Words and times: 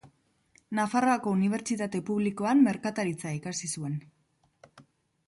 Nafarroako 0.77 1.33
Unibertsitate 1.35 2.01
Publikoan 2.07 2.63
merkataritza 2.69 3.35
ikasi 3.41 3.71
zuen. 3.79 4.01